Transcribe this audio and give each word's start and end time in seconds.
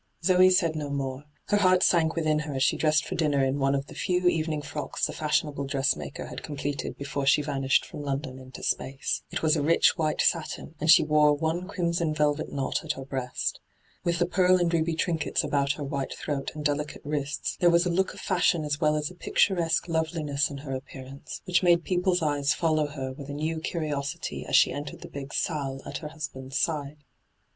Zoe 0.23 0.49
said 0.49 0.75
no 0.75 0.89
more. 0.89 1.25
Her 1.49 1.57
heart 1.57 1.83
sank 1.83 2.15
within 2.15 2.39
her 2.39 2.55
as 2.55 2.63
she 2.63 2.75
dressed 2.75 3.05
for 3.05 3.13
dinner 3.13 3.45
in 3.45 3.59
one 3.59 3.75
of 3.75 3.85
the 3.85 3.93
few 3.93 4.27
evening 4.27 4.63
frocks 4.63 5.05
the 5.05 5.13
fashionable 5.13 5.65
dressmaker 5.67 6.25
had 6.25 6.41
completed 6.41 6.97
before 6.97 7.27
she 7.27 7.43
vanished 7.43 7.85
from 7.85 8.01
London 8.01 8.39
into 8.39 8.63
space. 8.63 9.21
It 9.29 9.43
was 9.43 9.55
a 9.55 9.61
rich 9.61 9.99
white 9.99 10.19
satin, 10.19 10.73
and 10.79 10.89
she 10.89 11.03
wore 11.03 11.35
one 11.35 11.67
crimson 11.67 12.15
velvet 12.15 12.51
knot 12.51 12.83
at 12.83 12.93
her 12.93 13.05
breast. 13.05 13.59
With 14.03 14.17
the 14.17 14.25
pearl 14.25 14.57
and 14.57 14.73
ruby 14.73 14.95
trinkets 14.95 15.43
abont 15.43 15.73
her 15.75 15.83
white 15.83 16.15
throat 16.15 16.49
and 16.55 16.65
delicate 16.65 17.03
wrists, 17.05 17.55
there 17.59 17.69
was 17.69 17.85
a 17.85 17.91
look 17.91 18.15
of 18.15 18.19
fashion 18.21 18.63
as 18.65 18.81
well 18.81 18.95
as 18.95 19.11
a 19.11 19.13
picturesque 19.13 19.87
loveliness 19.87 20.49
in 20.49 20.57
her 20.65 20.73
appearance, 20.73 21.41
which 21.45 21.61
made 21.61 21.83
people's 21.83 22.23
eyes 22.23 22.55
follow 22.55 22.87
her 22.87 23.13
with 23.13 23.29
a 23.29 23.33
new 23.33 23.59
curiosity 23.59 24.47
'as 24.47 24.55
she 24.55 24.71
entered 24.71 25.01
the 25.01 25.07
big 25.09 25.31
salle 25.31 25.79
at 25.85 25.99
her 25.99 26.07
husband's 26.07 26.57
side. 26.57 27.03